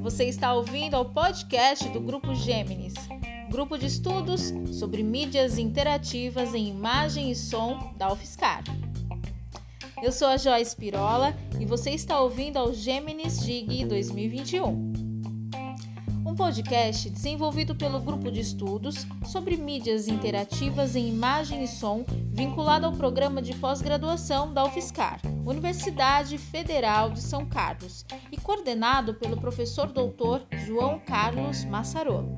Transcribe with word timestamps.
Você 0.00 0.26
está 0.26 0.54
ouvindo 0.54 0.94
ao 0.94 1.06
podcast 1.06 1.88
do 1.88 1.98
Grupo 1.98 2.32
Gêmeos, 2.36 2.94
grupo 3.50 3.76
de 3.76 3.86
estudos 3.86 4.52
sobre 4.78 5.02
mídias 5.02 5.58
interativas 5.58 6.54
em 6.54 6.68
imagem 6.68 7.32
e 7.32 7.34
som 7.34 7.92
da 7.96 8.12
UFSCar. 8.12 8.62
Eu 10.00 10.12
sou 10.12 10.28
a 10.28 10.36
Joyce 10.36 10.76
Pirola 10.76 11.34
e 11.58 11.66
você 11.66 11.90
está 11.90 12.20
ouvindo 12.20 12.58
ao 12.58 12.72
Gêmeos 12.72 13.42
GIG 13.42 13.84
2021 13.86 15.03
um 16.34 16.36
podcast 16.36 17.08
desenvolvido 17.10 17.76
pelo 17.76 18.00
grupo 18.00 18.28
de 18.28 18.40
estudos 18.40 19.06
sobre 19.24 19.56
mídias 19.56 20.08
interativas 20.08 20.96
em 20.96 21.08
imagem 21.08 21.62
e 21.62 21.68
som, 21.68 22.04
vinculado 22.32 22.86
ao 22.86 22.92
programa 22.92 23.40
de 23.40 23.54
pós-graduação 23.54 24.52
da 24.52 24.64
UFSCar, 24.64 25.20
Universidade 25.46 26.36
Federal 26.36 27.10
de 27.10 27.20
São 27.20 27.46
Carlos, 27.46 28.04
e 28.32 28.36
coordenado 28.36 29.14
pelo 29.14 29.40
professor 29.40 29.86
doutor 29.92 30.42
João 30.66 30.98
Carlos 30.98 31.64
Massarolo. 31.66 32.36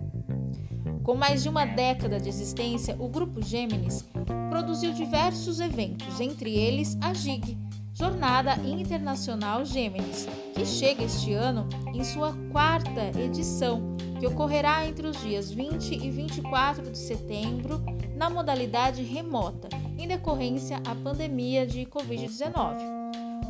Com 1.03 1.15
mais 1.15 1.43
de 1.43 1.49
uma 1.49 1.65
década 1.65 2.21
de 2.21 2.29
existência, 2.29 2.95
o 2.99 3.09
Grupo 3.09 3.41
Gêmeos 3.41 4.05
produziu 4.51 4.93
diversos 4.93 5.59
eventos, 5.59 6.21
entre 6.21 6.55
eles 6.55 6.99
a 7.01 7.15
GIG, 7.15 7.57
Jornada 7.99 8.57
Internacional 8.57 9.65
Gêmeos, 9.65 10.27
que 10.55 10.67
chega 10.67 11.05
este 11.05 11.33
ano 11.33 11.67
em 11.95 12.05
sua 12.05 12.31
quarta 12.53 13.19
edição, 13.19 13.97
que 14.21 14.27
ocorrerá 14.27 14.87
entre 14.87 15.07
os 15.07 15.19
dias 15.23 15.51
20 15.51 15.95
e 15.95 16.11
24 16.11 16.91
de 16.91 16.99
setembro 16.99 17.83
na 18.15 18.29
modalidade 18.29 19.03
remota, 19.03 19.71
em 19.97 20.07
decorrência 20.07 20.77
à 20.87 20.95
pandemia 20.95 21.67
de 21.67 21.87
Covid-19. 21.87 22.77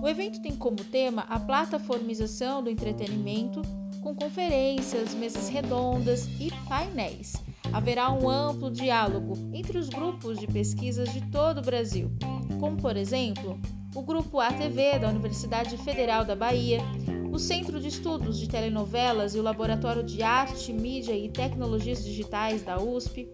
O 0.00 0.08
evento 0.08 0.40
tem 0.40 0.54
como 0.54 0.76
tema 0.76 1.22
a 1.28 1.40
plataformização 1.40 2.62
do 2.62 2.70
entretenimento, 2.70 3.62
com 4.00 4.14
conferências, 4.14 5.12
mesas 5.12 5.48
redondas 5.48 6.28
e 6.38 6.52
painéis. 6.68 7.34
Haverá 7.72 8.12
um 8.12 8.30
amplo 8.30 8.70
diálogo 8.70 9.32
entre 9.52 9.76
os 9.76 9.88
grupos 9.88 10.38
de 10.38 10.46
pesquisas 10.46 11.12
de 11.12 11.20
todo 11.32 11.58
o 11.58 11.64
Brasil, 11.64 12.12
como, 12.60 12.76
por 12.76 12.96
exemplo, 12.96 13.58
o 13.96 14.02
Grupo 14.02 14.38
ATV 14.38 14.98
da 14.98 15.08
Universidade 15.08 15.78
Federal 15.78 16.22
da 16.22 16.36
Bahia, 16.36 16.80
o 17.32 17.38
Centro 17.38 17.80
de 17.80 17.88
Estudos 17.88 18.38
de 18.38 18.46
Telenovelas 18.46 19.34
e 19.34 19.38
o 19.38 19.42
Laboratório 19.42 20.02
de 20.02 20.22
Arte, 20.22 20.70
Mídia 20.70 21.16
e 21.16 21.30
Tecnologias 21.30 22.04
Digitais 22.04 22.62
da 22.62 22.78
USP, 22.78 23.26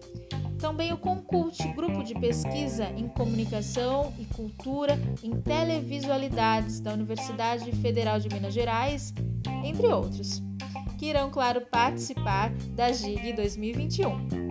também 0.57 0.93
o 0.93 0.97
Concult, 0.97 1.61
grupo 1.73 2.01
de 2.01 2.13
pesquisa 2.13 2.85
em 2.95 3.09
comunicação 3.09 4.13
e 4.17 4.23
cultura 4.23 4.97
em 5.21 5.31
televisualidades 5.41 6.79
da 6.79 6.93
Universidade 6.93 7.69
Federal 7.73 8.17
de 8.17 8.29
Minas 8.29 8.53
Gerais, 8.53 9.13
entre 9.65 9.87
outros, 9.87 10.41
que 10.97 11.07
irão, 11.07 11.29
claro, 11.29 11.59
participar 11.69 12.53
da 12.73 12.89
GIG 12.89 13.33
2021. 13.33 14.43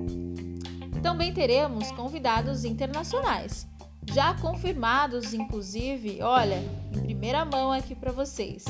Também 1.03 1.33
teremos 1.33 1.91
convidados 1.93 2.67
internacionais, 2.67 3.67
já 4.11 4.35
confirmados, 4.35 5.33
inclusive, 5.33 6.23
olha, 6.23 6.63
em 6.95 7.01
primeira 7.01 7.45
mão 7.45 7.73
aqui 7.73 7.95
para 7.95 8.13
vocês. 8.13 8.65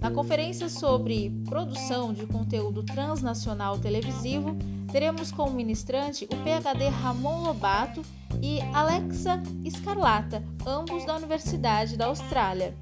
Na 0.00 0.10
conferência 0.10 0.68
sobre 0.68 1.30
produção 1.48 2.12
de 2.12 2.26
conteúdo 2.26 2.82
transnacional 2.82 3.78
televisivo, 3.78 4.56
teremos 4.90 5.30
como 5.30 5.52
ministrante 5.52 6.24
o 6.24 6.28
PhD 6.28 6.88
Ramon 6.88 7.44
Lobato 7.44 8.02
e 8.42 8.60
Alexa 8.74 9.40
Escarlata, 9.64 10.42
ambos 10.66 11.06
da 11.06 11.16
Universidade 11.16 11.96
da 11.96 12.06
Austrália. 12.06 12.74